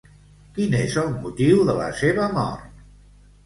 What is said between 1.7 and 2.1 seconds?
la